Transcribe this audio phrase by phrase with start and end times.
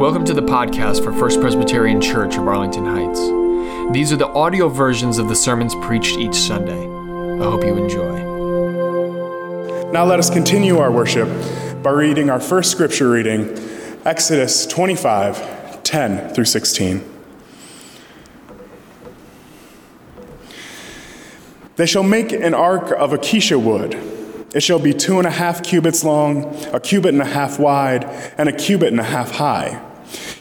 [0.00, 3.20] Welcome to the podcast for First Presbyterian Church of Arlington Heights.
[3.92, 6.80] These are the audio versions of the sermons preached each Sunday.
[6.80, 8.22] I hope you enjoy.
[9.92, 11.28] Now let us continue our worship
[11.82, 13.54] by reading our first scripture reading,
[14.06, 17.04] Exodus 25 10 through 16.
[21.76, 23.92] They shall make an ark of acacia wood.
[24.54, 28.04] It shall be two and a half cubits long, a cubit and a half wide,
[28.38, 29.88] and a cubit and a half high.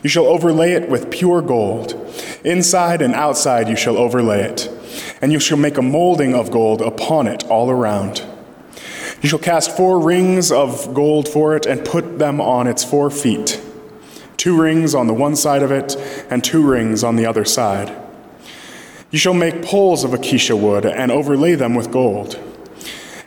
[0.04, 1.94] You shall overlay it with pure gold.
[2.44, 4.70] Inside and outside you shall overlay it,
[5.22, 8.24] and you shall make a molding of gold upon it all around.
[9.22, 13.10] You shall cast four rings of gold for it and put them on its four
[13.10, 13.62] feet
[14.40, 15.98] two rings on the one side of it,
[16.30, 17.94] and two rings on the other side.
[19.12, 22.40] You shall make poles of acacia wood and overlay them with gold.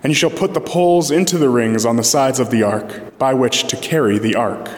[0.03, 3.19] And you shall put the poles into the rings on the sides of the ark,
[3.19, 4.71] by which to carry the ark.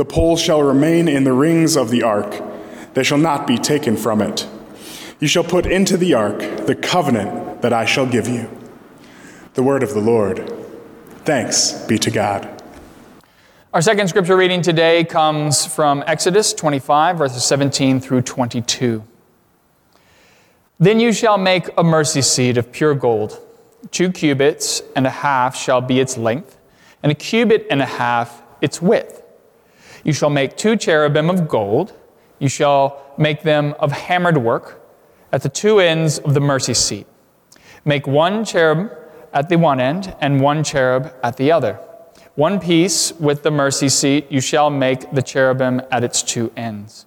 [0.00, 2.42] The poles shall remain in the rings of the ark,
[2.94, 4.48] they shall not be taken from it.
[5.18, 8.48] You shall put into the ark the covenant that I shall give you.
[9.52, 10.50] The word of the Lord.
[11.26, 12.48] Thanks be to God.
[13.74, 19.04] Our second scripture reading today comes from Exodus 25, verses 17 through 22.
[20.78, 23.38] Then you shall make a mercy seat of pure gold.
[23.90, 26.56] Two cubits and a half shall be its length,
[27.02, 29.19] and a cubit and a half its width.
[30.04, 31.92] You shall make two cherubim of gold.
[32.38, 34.80] You shall make them of hammered work
[35.32, 37.06] at the two ends of the mercy seat.
[37.84, 38.90] Make one cherub
[39.32, 41.78] at the one end and one cherub at the other.
[42.34, 47.06] One piece with the mercy seat, you shall make the cherubim at its two ends.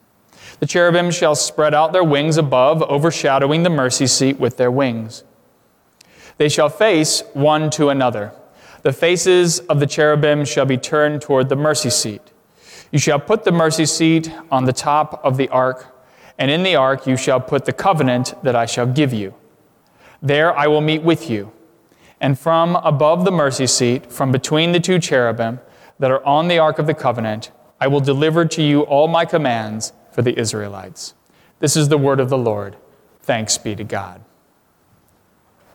[0.59, 5.23] The cherubim shall spread out their wings above, overshadowing the mercy seat with their wings.
[6.37, 8.33] They shall face one to another.
[8.83, 12.32] The faces of the cherubim shall be turned toward the mercy seat.
[12.93, 15.97] You shall put the mercy seat on the top of the ark,
[16.37, 19.33] and in the ark you shall put the covenant that I shall give you.
[20.21, 21.51] There I will meet with you.
[22.21, 25.59] And from above the mercy seat, from between the two cherubim
[25.97, 27.49] that are on the ark of the covenant,
[27.81, 31.15] I will deliver to you all my commands for the Israelites.
[31.61, 32.75] This is the word of the Lord.
[33.21, 34.23] Thanks be to God.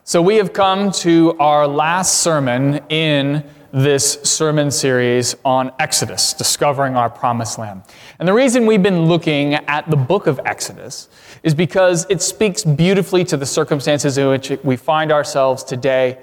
[0.05, 6.95] So we have come to our last sermon in this sermon series on Exodus, discovering
[6.95, 7.83] our promised land.
[8.17, 11.07] And the reason we've been looking at the book of Exodus
[11.43, 16.17] is because it speaks beautifully to the circumstances in which we find ourselves today,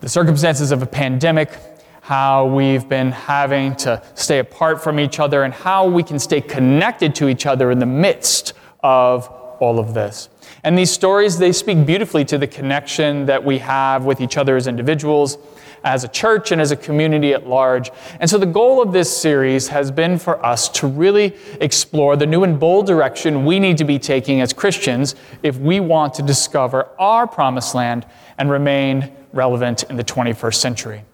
[0.00, 1.58] the circumstances of a pandemic,
[2.02, 6.40] how we've been having to stay apart from each other, and how we can stay
[6.40, 8.52] connected to each other in the midst
[8.82, 9.28] of
[9.60, 10.28] all of this.
[10.64, 14.56] And these stories, they speak beautifully to the connection that we have with each other
[14.56, 15.38] as individuals
[15.84, 17.90] as a church and as a community at large.
[18.18, 22.26] And so the goal of this series has been for us to really explore the
[22.26, 26.22] new and bold direction we need to be taking as Christians if we want to
[26.22, 28.06] discover our promised land
[28.38, 31.04] and remain relevant in the 21st century.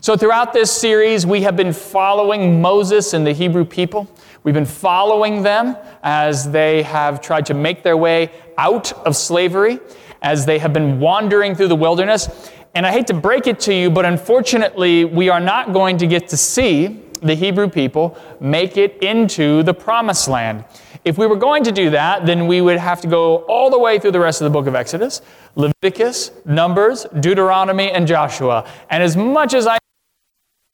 [0.00, 4.08] So, throughout this series, we have been following Moses and the Hebrew people.
[4.44, 9.80] We've been following them as they have tried to make their way out of slavery,
[10.22, 12.52] as they have been wandering through the wilderness.
[12.74, 16.06] And I hate to break it to you, but unfortunately, we are not going to
[16.06, 20.64] get to see the Hebrew people make it into the promised land.
[21.04, 23.78] If we were going to do that, then we would have to go all the
[23.78, 25.22] way through the rest of the book of Exodus,
[25.54, 28.68] Leviticus, Numbers, Deuteronomy, and Joshua.
[28.90, 29.78] And as much as I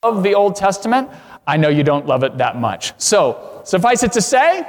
[0.02, 1.10] love the Old Testament,
[1.46, 2.94] I know you don't love it that much.
[2.96, 4.66] So, suffice it to say,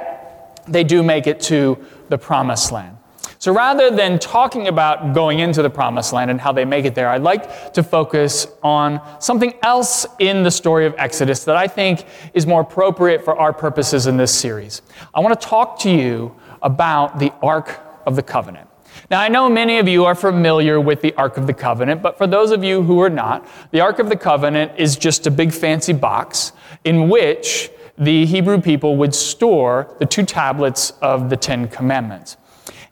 [0.68, 1.78] they do make it to
[2.08, 2.96] the promised land.
[3.42, 6.94] So rather than talking about going into the promised land and how they make it
[6.94, 11.66] there, I'd like to focus on something else in the story of Exodus that I
[11.66, 14.80] think is more appropriate for our purposes in this series.
[15.12, 18.68] I want to talk to you about the Ark of the Covenant.
[19.10, 22.16] Now, I know many of you are familiar with the Ark of the Covenant, but
[22.16, 25.32] for those of you who are not, the Ark of the Covenant is just a
[25.32, 26.52] big fancy box
[26.84, 32.36] in which the Hebrew people would store the two tablets of the Ten Commandments.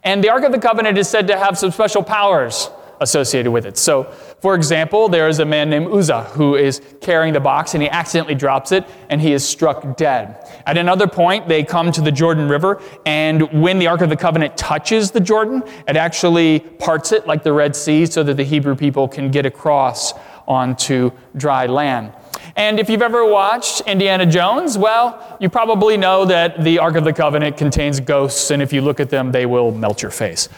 [0.03, 2.69] And the Ark of the Covenant is said to have some special powers
[3.01, 3.77] associated with it.
[3.77, 4.03] So,
[4.39, 7.89] for example, there is a man named Uzzah who is carrying the box and he
[7.89, 10.47] accidentally drops it and he is struck dead.
[10.65, 14.15] At another point, they come to the Jordan River, and when the Ark of the
[14.15, 18.43] Covenant touches the Jordan, it actually parts it like the Red Sea so that the
[18.43, 20.13] Hebrew people can get across
[20.47, 22.13] onto dry land.
[22.55, 27.03] And if you've ever watched Indiana Jones, well, you probably know that the Ark of
[27.03, 30.49] the Covenant contains ghosts, and if you look at them, they will melt your face.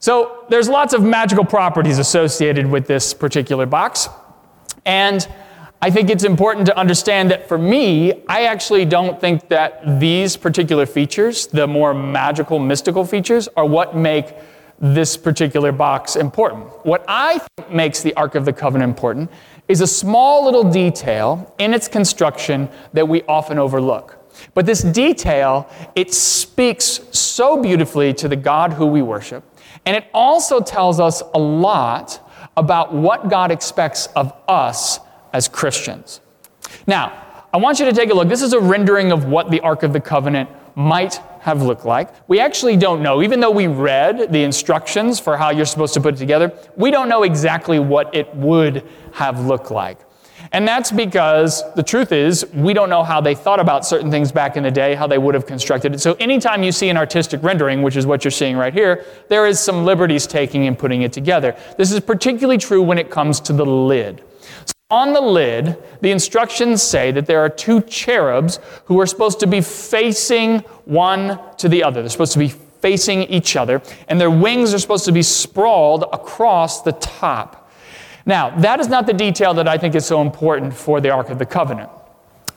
[0.00, 4.08] So there's lots of magical properties associated with this particular box.
[4.84, 5.26] And
[5.80, 10.36] I think it's important to understand that for me, I actually don't think that these
[10.36, 14.34] particular features, the more magical, mystical features, are what make
[14.80, 16.66] this particular box important.
[16.84, 19.30] What I think makes the Ark of the Covenant important
[19.68, 24.16] is a small little detail in its construction that we often overlook.
[24.54, 29.44] But this detail, it speaks so beautifully to the God who we worship.
[29.84, 32.26] And it also tells us a lot
[32.56, 35.00] about what God expects of us
[35.32, 36.20] as Christians.
[36.86, 38.28] Now, I want you to take a look.
[38.28, 42.10] This is a rendering of what the Ark of the Covenant might have looked like.
[42.28, 43.22] We actually don't know.
[43.22, 46.90] Even though we read the instructions for how you're supposed to put it together, we
[46.90, 49.98] don't know exactly what it would have looked like.
[50.52, 54.30] And that's because the truth is, we don't know how they thought about certain things
[54.30, 56.00] back in the day, how they would have constructed it.
[56.00, 59.46] So, anytime you see an artistic rendering, which is what you're seeing right here, there
[59.46, 61.56] is some liberties taking in putting it together.
[61.76, 64.22] This is particularly true when it comes to the lid.
[64.90, 69.46] On the lid, the instructions say that there are two cherubs who are supposed to
[69.46, 72.00] be facing one to the other.
[72.00, 76.04] They're supposed to be facing each other, and their wings are supposed to be sprawled
[76.10, 77.70] across the top.
[78.24, 81.28] Now, that is not the detail that I think is so important for the Ark
[81.28, 81.90] of the Covenant.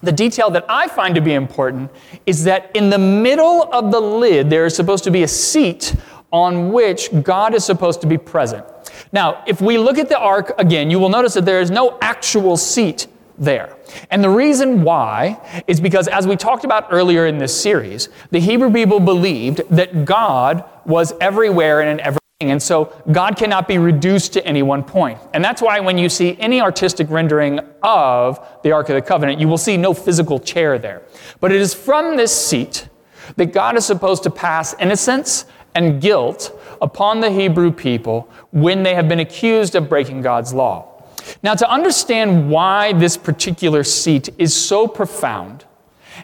[0.01, 1.91] The detail that I find to be important
[2.25, 5.95] is that in the middle of the lid, there is supposed to be a seat
[6.31, 8.65] on which God is supposed to be present.
[9.11, 11.97] Now, if we look at the ark again, you will notice that there is no
[12.01, 13.07] actual seat
[13.37, 13.75] there.
[14.09, 18.39] And the reason why is because, as we talked about earlier in this series, the
[18.39, 22.19] Hebrew people believed that God was everywhere and in everything.
[22.41, 25.19] and so God cannot be reduced to any one point.
[25.33, 29.39] And that's why when you see any artistic rendering of the Ark of the Covenant,
[29.39, 31.01] you will see no physical chair there.
[31.39, 32.87] But it is from this seat
[33.35, 35.45] that God is supposed to pass innocence
[35.75, 41.03] and guilt upon the Hebrew people when they have been accused of breaking God's law.
[41.43, 45.65] Now, to understand why this particular seat is so profound,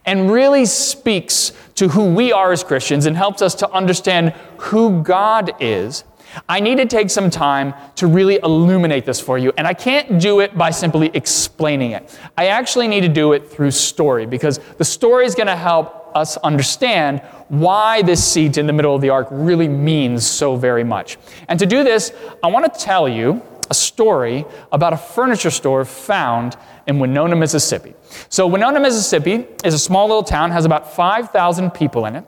[0.06, 5.02] and really speaks to who we are as Christians and helps us to understand who
[5.02, 6.04] God is,
[6.48, 9.54] I need to take some time to really illuminate this for you.
[9.58, 12.20] And I can't do it by simply explaining it.
[12.38, 15.97] I actually need to do it through story because the story is going to help
[16.18, 20.84] us understand why this seat in the middle of the ark really means so very
[20.84, 21.18] much.
[21.48, 22.12] And to do this,
[22.44, 27.94] I want to tell you a story about a furniture store found in Winona, Mississippi.
[28.30, 32.26] So, Winona, Mississippi is a small little town, has about 5,000 people in it.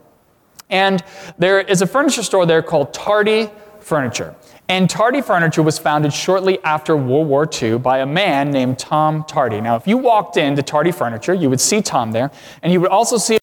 [0.70, 1.04] And
[1.38, 3.50] there is a furniture store there called Tardy
[3.80, 4.36] Furniture.
[4.68, 9.24] And Tardy Furniture was founded shortly after World War II by a man named Tom
[9.28, 9.62] Tardy.
[9.62, 12.30] Now, if you walked into Tardy Furniture, you would see Tom there,
[12.62, 13.39] and you would also see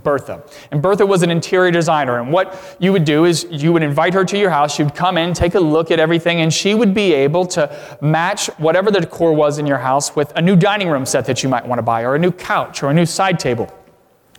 [0.00, 0.42] Bertha.
[0.70, 2.20] And Bertha was an interior designer.
[2.20, 4.74] And what you would do is you would invite her to your house.
[4.74, 8.46] She'd come in, take a look at everything, and she would be able to match
[8.58, 11.48] whatever the decor was in your house with a new dining room set that you
[11.48, 13.72] might want to buy, or a new couch, or a new side table.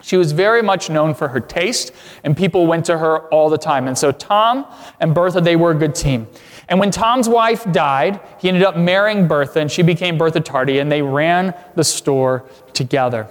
[0.01, 1.93] She was very much known for her taste,
[2.23, 3.87] and people went to her all the time.
[3.87, 4.65] And so Tom
[4.99, 6.27] and Bertha, they were a good team.
[6.67, 10.79] And when Tom's wife died, he ended up marrying Bertha, and she became Bertha Tardy,
[10.79, 13.27] and they ran the store together.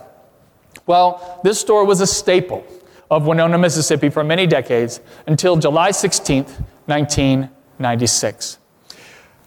[0.86, 2.66] Well, this store was a staple
[3.10, 6.44] of Winona, Mississippi for many decades until July 16,
[6.86, 8.58] 1996.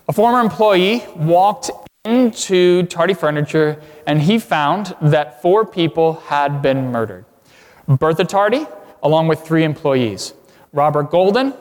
[0.07, 1.71] A former employee walked
[2.05, 7.25] into Tardy Furniture and he found that four people had been murdered.
[7.87, 8.65] Bertha Tardy,
[9.03, 10.33] along with three employees
[10.71, 11.53] Robert Golden,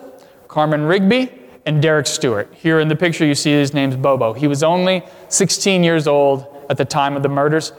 [0.49, 1.33] Carmen Rigby,
[1.67, 2.53] and Derek Stewart.
[2.55, 4.35] Here in the picture, you see his name's Bobo.
[4.35, 7.73] He was only 16 years old at the time of the murders.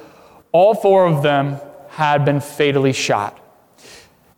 [0.51, 1.59] All four of them
[1.95, 3.39] had been fatally shot.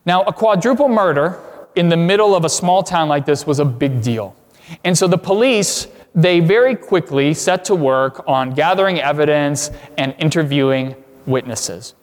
[0.06, 1.40] Now, a quadruple murder
[1.76, 4.36] in the middle of a small town like this was a big deal.
[4.84, 10.96] And so the police, they very quickly set to work on gathering evidence and interviewing
[11.26, 11.96] witnesses.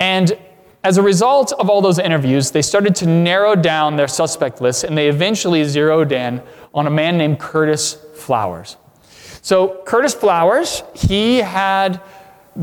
[0.00, 0.38] And
[0.84, 4.84] as a result of all those interviews, they started to narrow down their suspect list
[4.84, 6.42] and they eventually zeroed in
[6.72, 8.78] on a man named Curtis Flowers.
[9.42, 12.00] So, Curtis Flowers, he had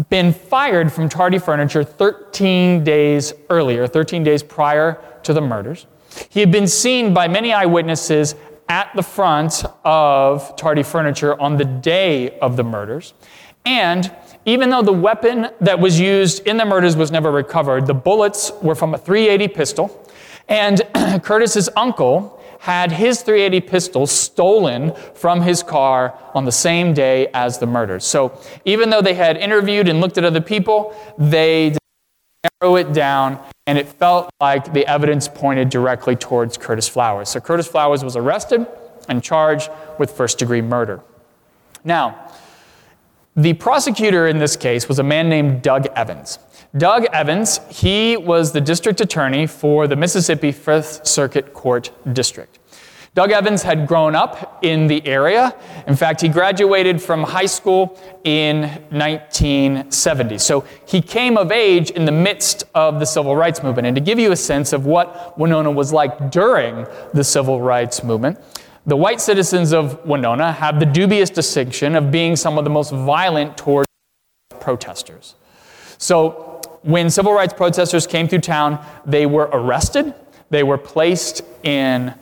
[0.09, 5.87] been fired from Tardy Furniture 13 days earlier, 13 days prior to the murders.
[6.29, 8.35] He had been seen by many eyewitnesses
[8.67, 13.13] at the front of Tardy Furniture on the day of the murders.
[13.65, 14.13] And
[14.45, 18.51] even though the weapon that was used in the murders was never recovered, the bullets
[18.61, 20.11] were from a 380 pistol.
[20.47, 20.81] And
[21.23, 22.34] Curtis's uncle
[22.65, 28.03] had his 380 pistol stolen from his car on the same day as the murders.
[28.03, 31.77] So even though they had interviewed and looked at other people, they
[32.59, 37.29] narrow it down, and it felt like the evidence pointed directly towards Curtis Flowers.
[37.29, 38.65] So Curtis Flowers was arrested
[39.09, 39.69] and charged
[39.99, 41.01] with first degree murder.
[41.83, 42.24] Now,
[43.37, 46.39] The prosecutor in this case was a man named Doug Evans.
[46.77, 52.59] Doug Evans, he was the district attorney for the Mississippi Fifth Circuit Court District.
[53.13, 55.53] Doug Evans had grown up in the area.
[55.85, 60.37] In fact, he graduated from high school in 1970.
[60.37, 63.85] So he came of age in the midst of the civil rights movement.
[63.87, 68.01] And to give you a sense of what Winona was like during the civil rights
[68.01, 68.39] movement,
[68.85, 72.91] the white citizens of Winona have the dubious distinction of being some of the most
[72.91, 73.85] violent toward
[74.59, 75.35] protesters.
[75.97, 80.13] So when civil rights protesters came through town, they were arrested,
[80.51, 82.13] they were placed in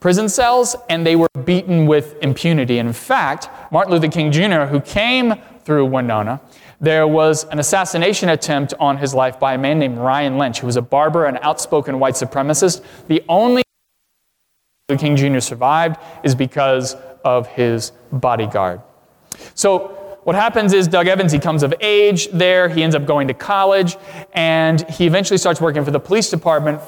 [0.00, 2.78] prison cells, and they were beaten with impunity.
[2.78, 6.40] In fact, Martin Luther King Jr., who came through Winona,
[6.80, 10.66] there was an assassination attempt on his life by a man named Ryan Lynch, who
[10.66, 12.82] was a barber and outspoken white supremacist.
[13.06, 13.62] The only
[14.88, 15.40] Luther King Jr.
[15.40, 18.80] survived is because of his bodyguard.
[19.54, 23.26] So, what happens is Doug Evans, he comes of age there, he ends up going
[23.26, 23.96] to college,
[24.32, 26.80] and he eventually starts working for the police department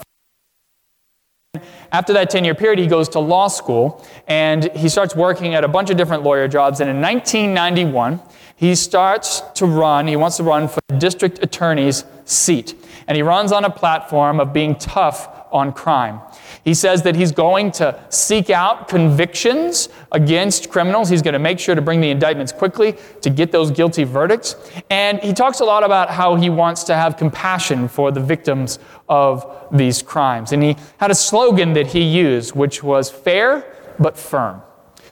[1.94, 5.62] after that 10 year period, he goes to law school and he starts working at
[5.62, 6.80] a bunch of different lawyer jobs.
[6.80, 8.20] And in 1991,
[8.56, 12.74] he starts to run, he wants to run for the district attorney's seat.
[13.06, 16.20] And he runs on a platform of being tough on crime.
[16.64, 21.11] He says that he's going to seek out convictions against criminals.
[21.11, 24.56] He's going to make sure to bring the indictments quickly to get those guilty verdicts.
[24.88, 28.78] And he talks a lot about how he wants to have compassion for the victims
[29.11, 30.52] of these crimes.
[30.52, 34.62] And he had a slogan that he used, which was fair but firm.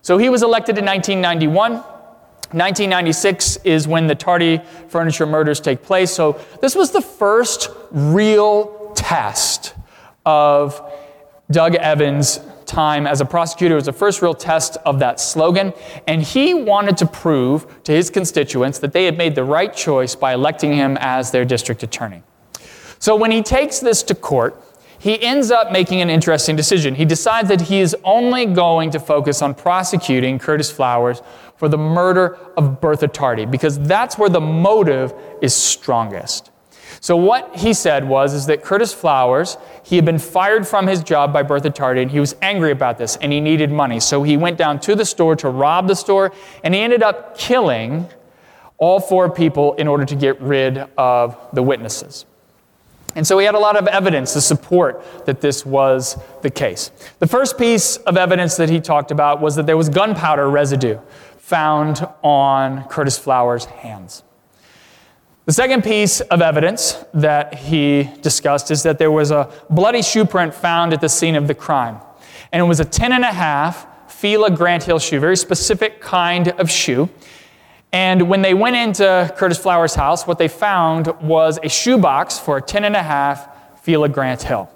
[0.00, 1.72] So he was elected in 1991.
[2.52, 6.10] 1996 is when the Tardy furniture murders take place.
[6.10, 9.74] So this was the first real test
[10.24, 10.80] of
[11.52, 13.74] Doug Evans' time as a prosecutor.
[13.74, 15.72] Was the first real test of that slogan.
[16.06, 20.14] And he wanted to prove to his constituents that they had made the right choice
[20.14, 22.22] by electing him as their district attorney.
[22.98, 24.62] So when he takes this to court,
[24.98, 26.94] he ends up making an interesting decision.
[26.94, 31.22] He decides that he is only going to focus on prosecuting Curtis Flowers
[31.56, 36.51] for the murder of Bertha Tardy because that's where the motive is strongest.
[37.02, 41.02] So what he said was is that Curtis Flowers, he had been fired from his
[41.02, 43.98] job by Bertha Tardy and he was angry about this and he needed money.
[43.98, 46.32] So he went down to the store to rob the store
[46.62, 48.06] and he ended up killing
[48.78, 52.24] all four people in order to get rid of the witnesses.
[53.16, 56.92] And so he had a lot of evidence to support that this was the case.
[57.18, 61.00] The first piece of evidence that he talked about was that there was gunpowder residue
[61.38, 64.22] found on Curtis Flowers' hands.
[65.44, 70.24] The second piece of evidence that he discussed is that there was a bloody shoe
[70.24, 71.98] print found at the scene of the crime.
[72.52, 76.48] And it was a 10 and a half Fila Grant Hill shoe, very specific kind
[76.48, 77.10] of shoe.
[77.90, 82.58] And when they went into Curtis Flowers' house, what they found was a shoebox for
[82.58, 84.70] a 10 and a half Fila Grant Hill.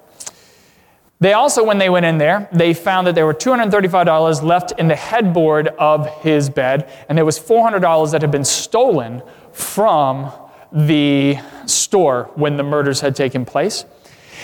[1.21, 4.89] They also, when they went in there, they found that there were $235 left in
[4.89, 10.29] the headboard of his bed, and there was $400 that had been stolen from
[10.71, 13.85] the store when the murders had taken place.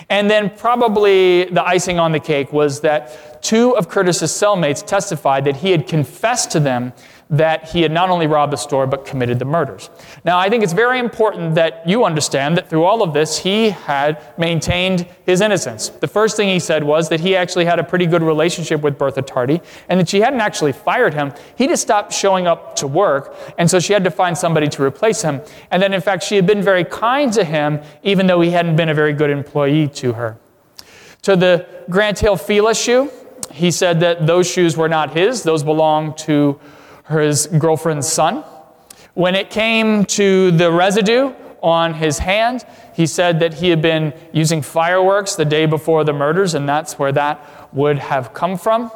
[0.10, 5.46] And then, probably the icing on the cake was that two of Curtis's cellmates testified
[5.46, 6.94] that he had confessed to them
[7.30, 9.90] that he had not only robbed the store but committed the murders.
[10.24, 13.70] Now, I think it's very important that you understand that through all of this, he
[13.72, 15.90] had maintained his innocence.
[15.90, 18.98] The first thing he said was that he actually had a pretty good relationship with
[18.98, 21.34] Bertha Tardy and that she hadn't actually fired him.
[21.56, 24.84] He just stopped showing up to work, and so she had to find somebody to
[24.84, 25.42] replace him.
[25.72, 28.76] And then, in fact, she had been very kind to him, even though he hadn't
[28.76, 30.38] been a very good employee to her.
[31.24, 33.10] To the Grant Hill Fila shoe,
[33.52, 36.60] he said that those shoes were not his, those belonged to
[37.08, 38.44] his girlfriend's son.
[39.14, 44.14] When it came to the residue on his hand, he said that he had been
[44.32, 48.92] using fireworks the day before the murders, and that's where that would have come from.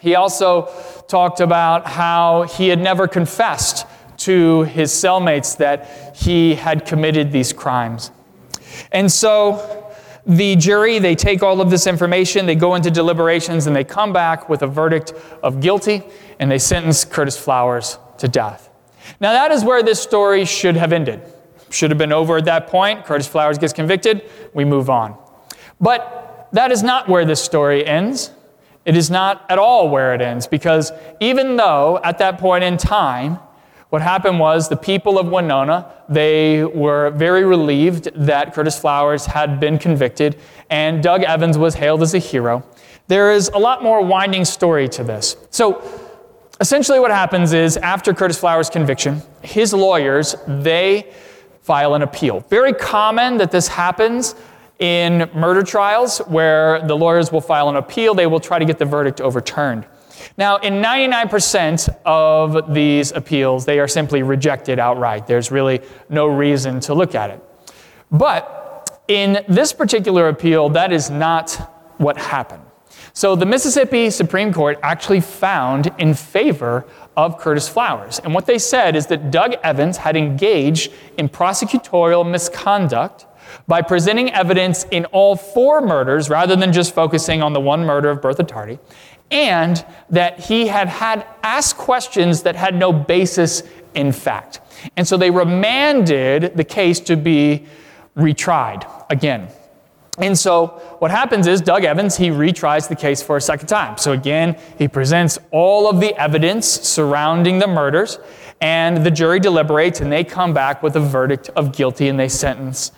[0.00, 0.70] He also
[1.08, 3.86] talked about how he had never confessed
[4.18, 8.10] to his cellmates that he had committed these crimes.
[8.92, 9.79] And so
[10.26, 14.12] the jury, they take all of this information, they go into deliberations, and they come
[14.12, 15.12] back with a verdict
[15.42, 16.02] of guilty,
[16.38, 18.70] and they sentence Curtis Flowers to death.
[19.18, 21.22] Now, that is where this story should have ended.
[21.70, 23.04] Should have been over at that point.
[23.04, 25.16] Curtis Flowers gets convicted, we move on.
[25.80, 28.32] But that is not where this story ends.
[28.84, 32.76] It is not at all where it ends, because even though at that point in
[32.76, 33.38] time,
[33.90, 39.60] what happened was the people of Winona, they were very relieved that Curtis Flowers had
[39.60, 40.38] been convicted
[40.70, 42.64] and Doug Evans was hailed as a hero.
[43.08, 45.36] There is a lot more winding story to this.
[45.50, 45.82] So,
[46.60, 51.10] Essentially, what happens is after Curtis Flowers' conviction, his lawyers, they
[51.62, 52.40] file an appeal.
[52.50, 54.34] Very common that this happens
[54.78, 58.78] in murder trials where the lawyers will file an appeal, they will try to get
[58.78, 59.86] the verdict overturned.
[60.36, 65.26] Now, in 99% of these appeals, they are simply rejected outright.
[65.26, 67.42] There's really no reason to look at it.
[68.10, 71.52] But in this particular appeal, that is not
[71.98, 72.62] what happened.
[73.12, 76.86] So the Mississippi Supreme Court actually found in favor
[77.16, 78.20] of Curtis Flowers.
[78.20, 83.26] And what they said is that Doug Evans had engaged in prosecutorial misconduct
[83.66, 88.10] by presenting evidence in all four murders rather than just focusing on the one murder
[88.10, 88.78] of Bertha Tardy,
[89.30, 93.62] and that he had had asked questions that had no basis
[93.94, 94.60] in fact.
[94.96, 97.66] And so they remanded the case to be
[98.16, 99.48] retried again.
[100.18, 100.66] And so
[100.98, 103.96] what happens is Doug Evans, he retries the case for a second time.
[103.96, 108.18] So again, he presents all of the evidence surrounding the murders,
[108.60, 112.28] and the jury deliberates, and they come back with a verdict of guilty, and they
[112.28, 112.92] sentence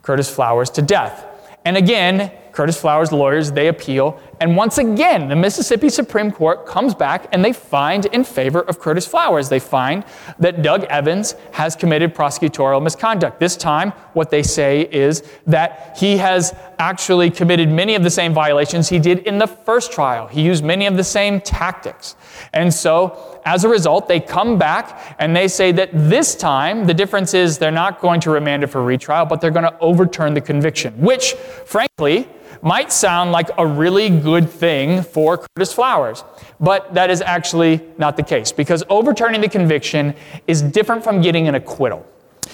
[0.00, 1.26] Curtis Flowers to death.
[1.66, 4.20] And again, Curtis Flowers' lawyers, they appeal.
[4.40, 8.78] And once again, the Mississippi Supreme Court comes back and they find in favor of
[8.78, 9.48] Curtis Flowers.
[9.48, 10.04] They find
[10.38, 13.40] that Doug Evans has committed prosecutorial misconduct.
[13.40, 18.34] This time, what they say is that he has actually committed many of the same
[18.34, 20.26] violations he did in the first trial.
[20.26, 22.16] He used many of the same tactics.
[22.52, 26.94] And so, as a result, they come back and they say that this time, the
[26.94, 30.34] difference is they're not going to remand it for retrial, but they're going to overturn
[30.34, 32.28] the conviction, which, frankly,
[32.62, 36.24] might sound like a really good thing for Curtis Flowers,
[36.60, 40.14] but that is actually not the case because overturning the conviction
[40.46, 42.06] is different from getting an acquittal.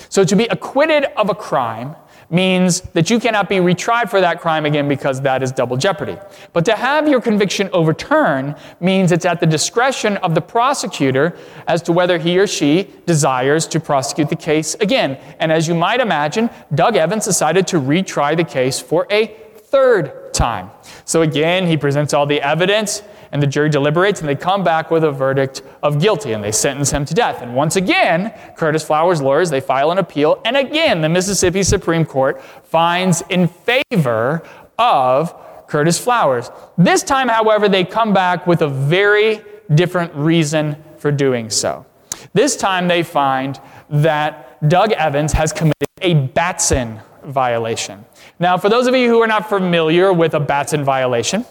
[0.09, 1.95] So to be acquitted of a crime
[2.31, 6.17] means that you cannot be retried for that crime again because that is double jeopardy.
[6.53, 11.37] But to have your conviction overturned means it's at the discretion of the prosecutor
[11.67, 15.19] as to whether he or she desires to prosecute the case again.
[15.39, 19.35] And as you might imagine, Doug Evans decided to retry the case for a
[19.71, 20.71] third time.
[21.05, 23.03] So again, he presents all the evidence,
[23.33, 26.53] and the jury deliberates, and they come back with a verdict of guilty, and they
[26.53, 27.43] sentence him to death.
[27.43, 32.07] And once again, Curtis Flowers' lawyers, they file an appeal, and again, the Mississippi Supreme
[32.07, 34.43] Court finds in favor
[34.79, 35.35] of
[35.67, 36.51] Curtis Flowers.
[36.79, 39.43] This time, however, they come back with a very
[39.75, 41.85] different reason for doing so.
[42.33, 48.05] This time, they find that Doug Evans has committed a Batson violation.
[48.41, 51.45] Now, for those of you who are not familiar with a Batson violation,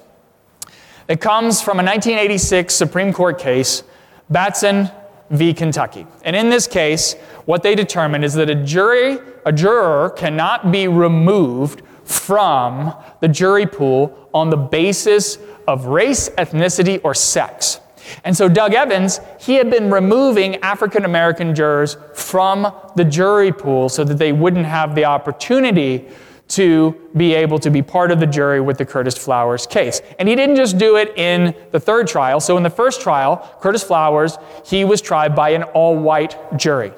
[1.09, 3.83] it comes from a 1986 Supreme Court case,
[4.29, 4.89] Batson
[5.29, 5.53] v.
[5.53, 6.07] Kentucky.
[6.23, 10.87] And in this case, what they determined is that a jury, a juror cannot be
[10.87, 17.81] removed from the jury pool on the basis of race, ethnicity, or sex.
[18.23, 23.89] And so Doug Evans, he had been removing African American jurors from the jury pool
[23.89, 26.07] so that they wouldn't have the opportunity
[26.49, 30.01] to be able to be part of the jury with the Curtis Flowers case.
[30.17, 32.39] And he didn't just do it in the third trial.
[32.39, 36.93] So in the first trial, Curtis Flowers, he was tried by an all-white jury.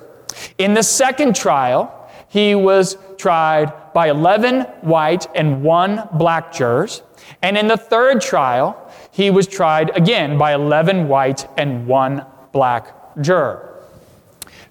[0.57, 1.95] In the second trial,
[2.27, 7.01] he was tried by 11 white and one black jurors.
[7.41, 12.93] And in the third trial, he was tried again by 11 white and one black
[13.19, 13.83] juror.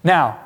[0.03, 0.39] Now,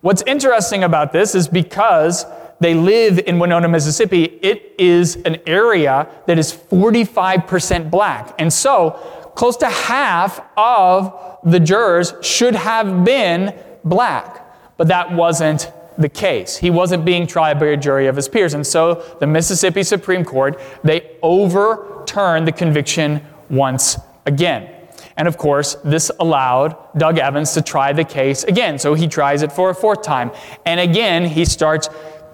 [0.00, 2.24] what's interesting about this is because
[2.60, 8.34] they live in Winona, Mississippi, it is an area that is 45% black.
[8.38, 8.90] And so,
[9.34, 14.46] close to half of the jurors should have been black.
[14.76, 16.56] But that wasn't the case.
[16.56, 18.52] He wasn't being tried by a jury of his peers.
[18.52, 23.96] And so, the Mississippi Supreme Court, they overturned the conviction once
[24.26, 24.80] again.
[25.16, 28.78] And of course, this allowed Doug Evans to try the case again.
[28.78, 30.30] So he tries it for a fourth time.
[30.64, 31.90] And again, he starts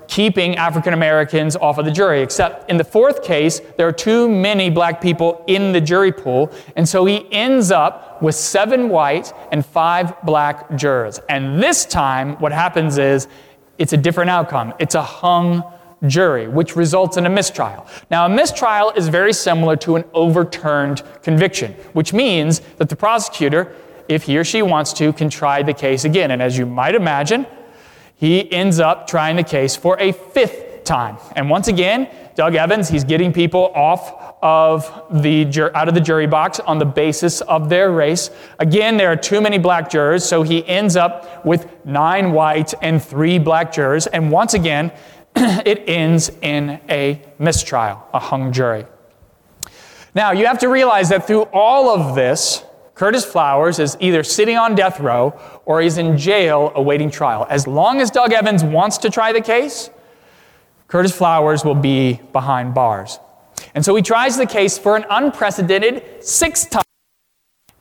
[0.08, 2.22] keeping African Americans off of the jury.
[2.22, 6.52] Except in the fourth case, there are too many black people in the jury pool,
[6.76, 11.20] and so he ends up with seven white and five black jurors.
[11.28, 13.28] And this time, what happens is
[13.78, 14.74] it's a different outcome.
[14.78, 15.62] It's a hung
[16.06, 17.86] jury, which results in a mistrial.
[18.10, 23.74] Now, a mistrial is very similar to an overturned conviction, which means that the prosecutor,
[24.08, 26.30] if he or she wants to, can try the case again.
[26.30, 27.46] And as you might imagine,
[28.16, 31.18] he ends up trying the case for a fifth time.
[31.34, 36.26] And once again, Doug Evans, he's getting people off of the out of the jury
[36.26, 38.30] box on the basis of their race.
[38.58, 43.02] Again, there are too many black jurors, so he ends up with nine white and
[43.02, 44.06] three black jurors.
[44.06, 44.92] And once again,
[45.36, 48.86] it ends in a mistrial, a hung jury.
[50.14, 52.64] Now, you have to realize that through all of this,
[52.96, 57.46] Curtis Flowers is either sitting on death row or he's in jail awaiting trial.
[57.50, 59.90] As long as Doug Evans wants to try the case,
[60.88, 63.18] Curtis Flowers will be behind bars.
[63.74, 66.82] And so he tries the case for an unprecedented sixth time.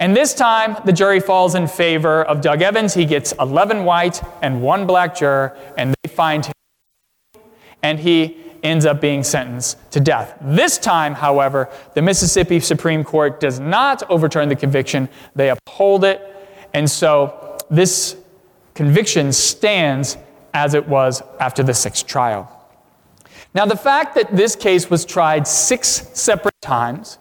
[0.02, 2.94] And this time, the jury falls in favor of Doug Evans.
[2.94, 6.54] He gets 11 white and one black juror, and they find him.
[7.82, 10.36] And he ends up being sentenced to death.
[10.42, 16.22] This time, however, the Mississippi Supreme Court does not overturn the conviction, they uphold it.
[16.74, 18.18] And so this
[18.74, 20.18] conviction stands
[20.54, 22.52] as it was after the sixth trial.
[23.54, 27.18] Now, the fact that this case was tried six separate times,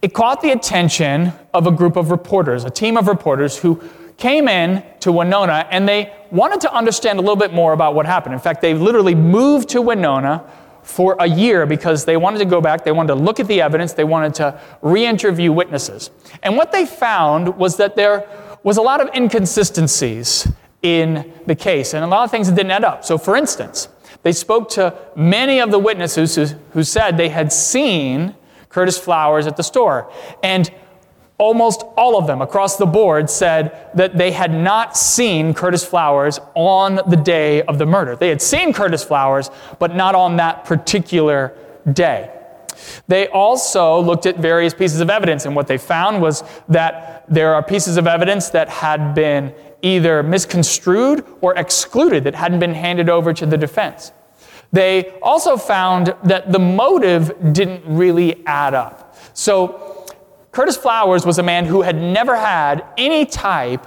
[0.00, 3.82] it caught the attention of a group of reporters, a team of reporters who
[4.16, 8.04] came in to Winona and they wanted to understand a little bit more about what
[8.04, 8.34] happened.
[8.34, 10.44] In fact, they literally moved to Winona
[10.88, 13.60] for a year because they wanted to go back, they wanted to look at the
[13.60, 16.10] evidence, they wanted to re interview witnesses.
[16.42, 18.26] And what they found was that there
[18.62, 20.48] was a lot of inconsistencies
[20.82, 23.04] in the case and a lot of things that didn't add up.
[23.04, 23.88] So, for instance,
[24.22, 28.34] they spoke to many of the witnesses who, who said they had seen
[28.70, 30.10] Curtis Flowers at the store.
[30.42, 30.72] And
[31.38, 36.40] almost all of them across the board said that they had not seen Curtis Flowers
[36.54, 38.16] on the day of the murder.
[38.16, 41.56] They had seen Curtis Flowers, but not on that particular
[41.92, 42.30] day.
[43.06, 47.54] They also looked at various pieces of evidence, and what they found was that there
[47.54, 53.08] are pieces of evidence that had been either misconstrued or excluded, that hadn't been handed
[53.08, 54.12] over to the defense.
[54.72, 59.16] They also found that the motive didn't really add up.
[59.34, 59.97] So,
[60.58, 63.86] Curtis Flowers was a man who had never had any type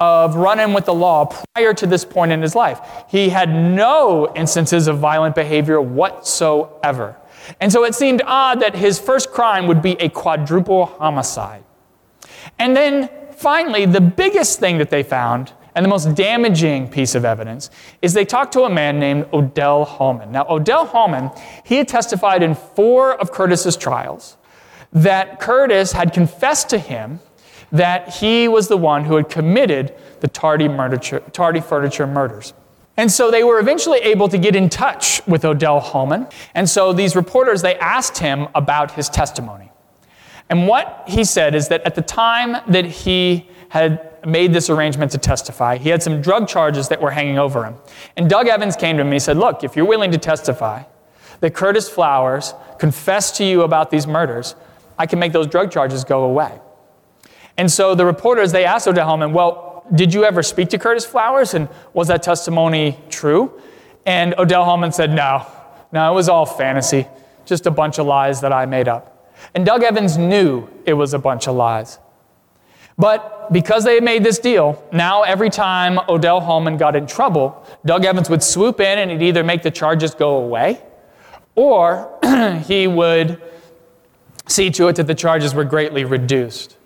[0.00, 2.80] of run in with the law prior to this point in his life.
[3.08, 7.14] He had no instances of violent behavior whatsoever.
[7.60, 11.62] And so it seemed odd that his first crime would be a quadruple homicide.
[12.58, 17.24] And then finally, the biggest thing that they found and the most damaging piece of
[17.24, 17.70] evidence
[18.02, 20.32] is they talked to a man named Odell Hallmon.
[20.32, 21.30] Now, Odell Hallmon,
[21.64, 24.36] he had testified in four of Curtis's trials
[24.92, 27.20] that Curtis had confessed to him
[27.70, 30.96] that he was the one who had committed the tardy, murder,
[31.32, 32.54] tardy furniture murders.
[32.96, 36.32] And so they were eventually able to get in touch with Odell Hallmon.
[36.54, 39.70] And so these reporters, they asked him about his testimony.
[40.50, 45.12] And what he said is that at the time that he had made this arrangement
[45.12, 45.76] to testify.
[45.76, 47.76] He had some drug charges that were hanging over him.
[48.16, 50.84] And Doug Evans came to him and he said, Look, if you're willing to testify
[51.40, 54.54] that Curtis Flowers confessed to you about these murders,
[54.98, 56.60] I can make those drug charges go away.
[57.56, 61.06] And so the reporters, they asked Odell Hallmon, Well, did you ever speak to Curtis
[61.06, 61.54] Flowers?
[61.54, 63.60] And was that testimony true?
[64.06, 65.46] And Odell Hallmon said, No,
[65.92, 67.06] no, it was all fantasy,
[67.46, 69.34] just a bunch of lies that I made up.
[69.54, 71.98] And Doug Evans knew it was a bunch of lies.
[72.98, 78.04] But because they made this deal, now every time Odell Hallmon got in trouble, Doug
[78.04, 80.82] Evans would swoop in and he'd either make the charges go away
[81.54, 82.18] or
[82.66, 83.40] he would
[84.48, 86.76] see to it that the charges were greatly reduced.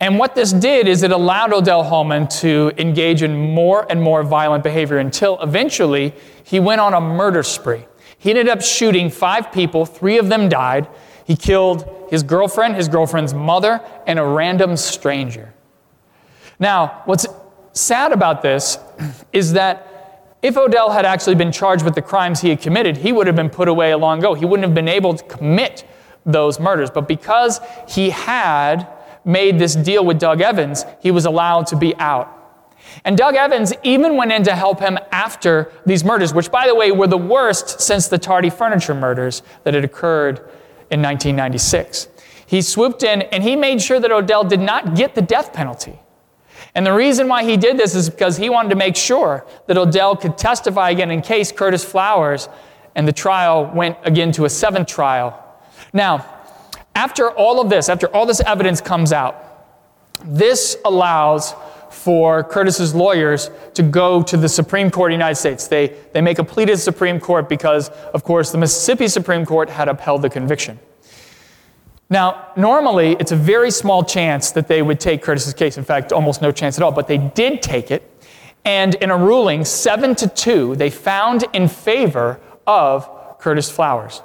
[0.00, 4.22] And what this did is it allowed Odell Hallmon to engage in more and more
[4.22, 6.12] violent behavior until eventually
[6.44, 7.86] he went on a murder spree.
[8.18, 10.88] He ended up shooting five people, three of them died.
[11.24, 15.54] He killed his girlfriend, his girlfriend's mother, and a random stranger.
[16.58, 17.26] Now, what's
[17.72, 18.78] sad about this
[19.32, 23.12] is that if Odell had actually been charged with the crimes he had committed, he
[23.12, 24.34] would have been put away long ago.
[24.34, 25.86] He wouldn't have been able to commit
[26.26, 26.90] those murders.
[26.90, 28.86] But because he had
[29.24, 32.32] made this deal with Doug Evans, he was allowed to be out.
[33.04, 36.74] And Doug Evans even went in to help him after these murders, which, by the
[36.74, 40.38] way, were the worst since the Tardy furniture murders that had occurred
[40.90, 42.08] in 1996.
[42.46, 45.98] He swooped in and he made sure that Odell did not get the death penalty.
[46.74, 49.76] And the reason why he did this is because he wanted to make sure that
[49.76, 52.48] Odell could testify again in case Curtis Flowers
[52.94, 55.42] and the trial went again to a seventh trial.
[55.96, 56.26] Now,
[56.94, 59.34] after all of this, after all this evidence comes out,
[60.26, 61.54] this allows
[61.88, 65.68] for Curtis's lawyers to go to the Supreme Court of the United States.
[65.68, 69.46] They, they make a plea to the Supreme Court because, of course, the Mississippi Supreme
[69.46, 70.78] Court had upheld the conviction.
[72.10, 75.78] Now, normally, it's a very small chance that they would take Curtis's case.
[75.78, 78.02] In fact, almost no chance at all, but they did take it.
[78.66, 84.20] And in a ruling, seven to two, they found in favor of Curtis Flowers.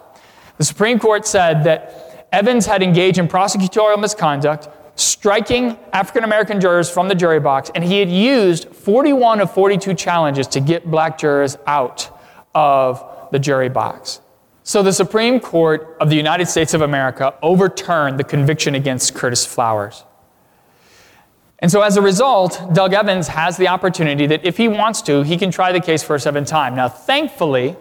[0.58, 6.90] The Supreme Court said that Evans had engaged in prosecutorial misconduct striking African American jurors
[6.90, 11.18] from the jury box, and he had used 41 of 42 challenges to get black
[11.18, 12.10] jurors out
[12.54, 14.22] of the jury box.
[14.64, 19.46] So the Supreme Court of the United States of America overturned the conviction against Curtis
[19.46, 20.04] Flowers.
[21.60, 25.24] And so as a result, Doug Evans has the opportunity that if he wants to,
[25.24, 26.76] he can try the case for a seventh time.
[26.76, 27.76] Now, thankfully,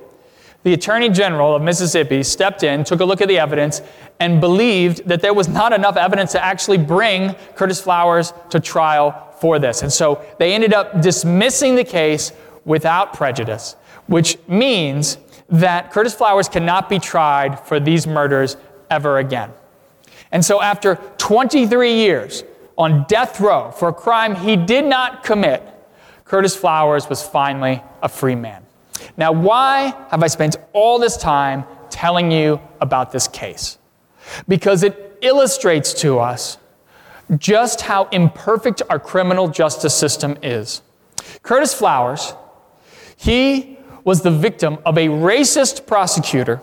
[0.63, 3.81] the Attorney General of Mississippi stepped in, took a look at the evidence,
[4.19, 9.29] and believed that there was not enough evidence to actually bring Curtis Flowers to trial
[9.41, 9.83] for this.
[9.83, 12.33] And so they ended up dismissing the case
[12.67, 13.75] without prejudice,
[14.07, 15.17] which means
[15.49, 18.57] that Curtis Flowers cannot be tried for these murders
[18.91, 19.51] ever again.
[20.31, 22.45] And so after 23 years
[22.77, 25.63] on death row for a crime he did not commit,
[26.25, 28.65] Curtis Flowers was finally a free man.
[29.17, 33.79] Now, why have I spent all this time telling you about this case?
[34.49, 36.59] Because it illustrates to us
[37.37, 40.83] just how imperfect our criminal justice system is.
[41.43, 42.35] Curtis Flowers,
[43.17, 46.61] he was the victim of a racist prosecutor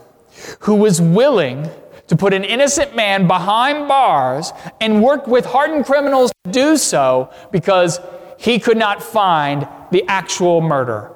[0.61, 1.69] who was willing
[2.07, 7.29] to put an innocent man behind bars and work with hardened criminals to do so
[7.51, 7.99] because
[8.37, 11.13] he could not find the actual murderer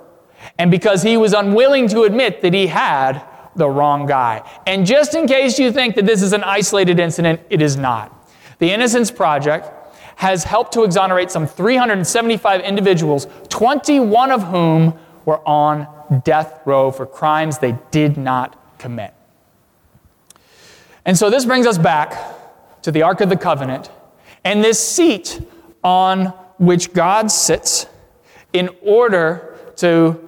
[0.58, 3.22] and because he was unwilling to admit that he had
[3.56, 4.48] the wrong guy.
[4.66, 8.30] And just in case you think that this is an isolated incident, it is not.
[8.60, 9.70] The Innocence Project
[10.18, 14.94] has helped to exonerate some 375 individuals, 21 of whom
[15.26, 15.88] were on
[16.24, 19.14] death row for crimes they did not commit.
[21.06, 22.16] And so this brings us back
[22.84, 23.90] to the Ark of the Covenant
[24.44, 25.42] and this seat
[25.84, 26.28] on
[26.58, 27.88] which God sits
[28.54, 30.20] in order to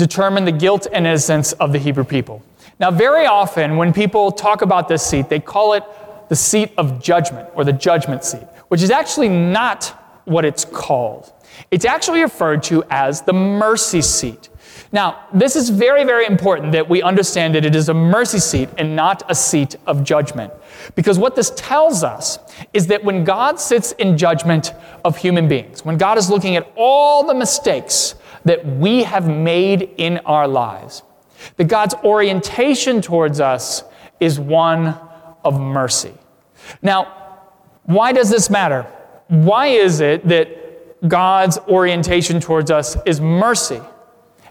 [0.00, 2.42] determine the guilt and innocence of the Hebrew people.
[2.80, 5.84] Now, very often when people talk about this seat, they call it
[6.30, 9.86] the seat of judgment or the judgment seat, which is actually not
[10.24, 11.32] what it's called.
[11.70, 14.48] It's actually referred to as the mercy seat.
[14.92, 18.68] Now, this is very, very important that we understand that it is a mercy seat
[18.78, 20.52] and not a seat of judgment.
[20.94, 22.38] Because what this tells us
[22.72, 24.72] is that when God sits in judgment
[25.04, 29.90] of human beings, when God is looking at all the mistakes that we have made
[29.96, 31.02] in our lives.
[31.56, 33.84] That God's orientation towards us
[34.18, 34.98] is one
[35.44, 36.12] of mercy.
[36.82, 37.16] Now,
[37.84, 38.82] why does this matter?
[39.28, 43.80] Why is it that God's orientation towards us is mercy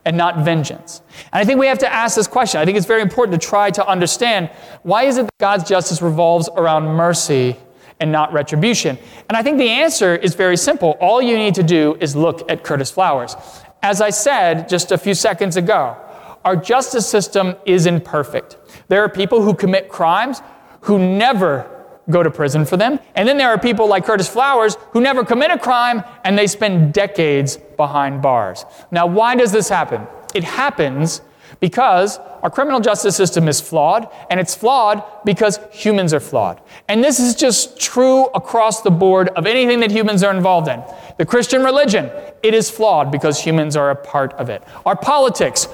[0.05, 1.01] and not vengeance?
[1.31, 2.59] And I think we have to ask this question.
[2.59, 4.49] I think it's very important to try to understand
[4.83, 7.55] why is it that God's justice revolves around mercy
[7.99, 8.97] and not retribution?
[9.27, 10.97] And I think the answer is very simple.
[10.99, 13.35] All you need to do is look at Curtis Flowers.
[13.81, 15.97] As I said just a few seconds ago,
[16.43, 18.57] our justice system is imperfect.
[18.87, 20.41] There are people who commit crimes
[20.81, 21.69] who never
[22.09, 22.99] go to prison for them.
[23.15, 26.47] And then there are people like Curtis Flowers who never commit a crime and they
[26.47, 28.65] spend decades behind bars.
[28.91, 30.07] Now, why does this happen?
[30.33, 31.21] It happens
[31.59, 36.61] because our criminal justice system is flawed, and it's flawed because humans are flawed.
[36.87, 40.81] And this is just true across the board of anything that humans are involved in.
[41.17, 42.09] The Christian religion,
[42.43, 44.63] it is flawed because humans are a part of it.
[44.85, 45.67] Our politics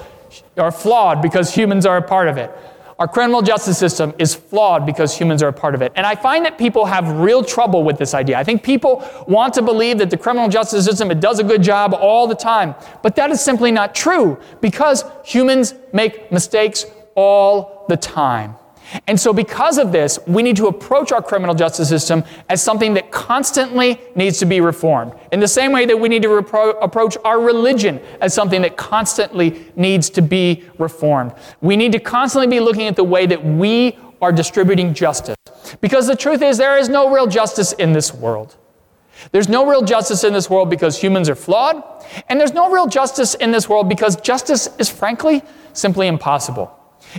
[0.56, 2.50] are flawed because humans are a part of it.
[2.98, 5.92] Our criminal justice system is flawed because humans are a part of it.
[5.96, 8.38] And I find that people have real trouble with this idea.
[8.38, 11.62] I think people want to believe that the criminal justice system it does a good
[11.62, 12.74] job all the time.
[13.02, 18.56] But that is simply not true because humans make mistakes all the time.
[19.06, 22.94] And so, because of this, we need to approach our criminal justice system as something
[22.94, 25.12] that constantly needs to be reformed.
[25.32, 28.76] In the same way that we need to repro- approach our religion as something that
[28.76, 31.32] constantly needs to be reformed.
[31.60, 35.36] We need to constantly be looking at the way that we are distributing justice.
[35.80, 38.56] Because the truth is, there is no real justice in this world.
[39.32, 41.82] There's no real justice in this world because humans are flawed,
[42.28, 46.72] and there's no real justice in this world because justice is frankly simply impossible.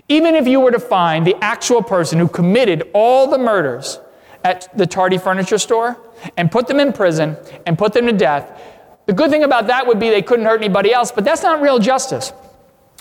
[0.10, 4.00] Even if you were to find the actual person who committed all the murders
[4.44, 5.98] at the Tardy Furniture Store
[6.38, 8.62] and put them in prison and put them to death,
[9.06, 11.62] the good thing about that would be they couldn't hurt anybody else, but that's not
[11.62, 12.34] real justice.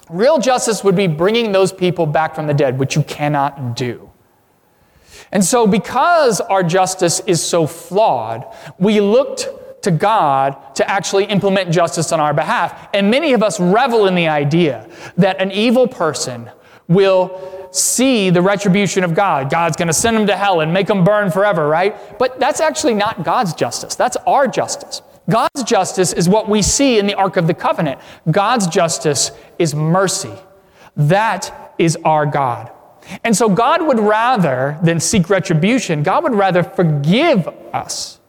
[0.09, 4.09] Real justice would be bringing those people back from the dead, which you cannot do.
[5.33, 8.47] And so, because our justice is so flawed,
[8.79, 9.49] we looked
[9.83, 12.89] to God to actually implement justice on our behalf.
[12.95, 16.51] And many of us revel in the idea that an evil person
[16.89, 19.51] will see the retribution of God.
[19.51, 22.19] God's going to send them to hell and make them burn forever, right?
[22.19, 23.95] But that's actually not God's justice.
[23.95, 25.03] That's our justice.
[25.29, 28.01] God's justice is what we see in the Ark of the Covenant.
[28.31, 30.33] God's justice is mercy.
[30.97, 32.71] That is our God.
[33.25, 38.21] And so God would rather than seek retribution, God would rather forgive us.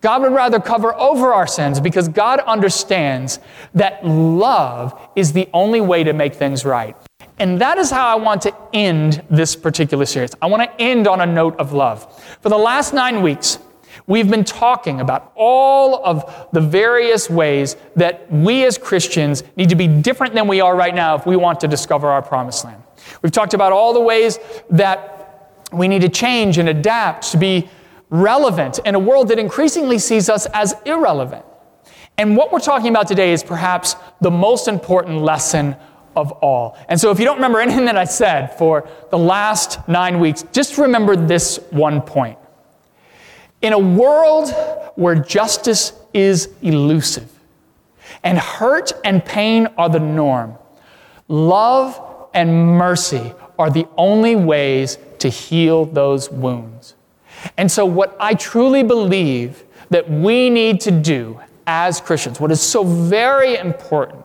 [0.00, 3.40] God would rather cover over our sins because God understands
[3.74, 6.96] that love is the only way to make things right.
[7.40, 10.32] And that is how I want to end this particular series.
[10.42, 12.20] I want to end on a note of love.
[12.40, 13.58] For the last nine weeks,
[14.06, 19.76] we've been talking about all of the various ways that we as Christians need to
[19.76, 22.82] be different than we are right now if we want to discover our promised land.
[23.22, 24.38] We've talked about all the ways
[24.70, 25.14] that
[25.72, 27.68] we need to change and adapt to be
[28.10, 31.44] relevant in a world that increasingly sees us as irrelevant.
[32.16, 35.76] And what we're talking about today is perhaps the most important lesson
[36.16, 36.76] of all.
[36.88, 40.44] And so if you don't remember anything that I said for the last nine weeks,
[40.52, 42.38] just remember this one point.
[43.60, 44.50] In a world
[44.94, 47.30] where justice is elusive
[48.22, 50.56] and hurt and pain are the norm,
[51.28, 56.94] love and mercy are the only ways to heal those wounds.
[57.56, 62.60] And so, what I truly believe that we need to do as Christians, what is
[62.60, 64.24] so very important,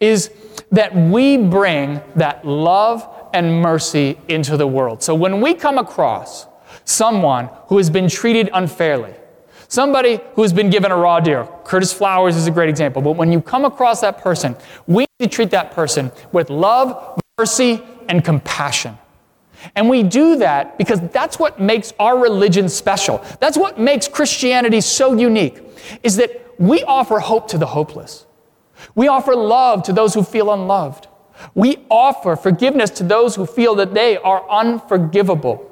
[0.00, 0.30] is
[0.70, 5.02] that we bring that love and mercy into the world.
[5.02, 6.46] So, when we come across
[6.84, 9.14] someone who has been treated unfairly,
[9.68, 13.12] somebody who has been given a raw deal, Curtis Flowers is a great example, but
[13.12, 17.82] when you come across that person, we need to treat that person with love, mercy,
[18.08, 18.98] and compassion.
[19.74, 23.24] And we do that because that's what makes our religion special.
[23.40, 25.60] That's what makes Christianity so unique,
[26.02, 28.26] is that we offer hope to the hopeless.
[28.94, 31.08] We offer love to those who feel unloved.
[31.54, 35.70] We offer forgiveness to those who feel that they are unforgivable.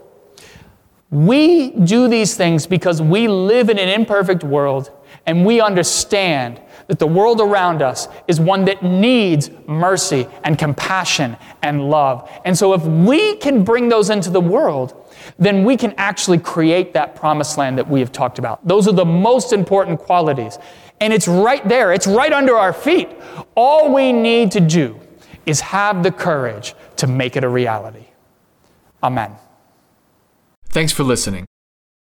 [1.11, 4.91] We do these things because we live in an imperfect world
[5.27, 11.37] and we understand that the world around us is one that needs mercy and compassion
[11.63, 12.29] and love.
[12.45, 14.95] And so, if we can bring those into the world,
[15.39, 18.67] then we can actually create that promised land that we have talked about.
[18.67, 20.59] Those are the most important qualities.
[21.03, 23.09] And it's right there, it's right under our feet.
[23.57, 25.01] All we need to do
[25.45, 28.05] is have the courage to make it a reality.
[29.03, 29.33] Amen.
[30.69, 31.45] Thanks for listening.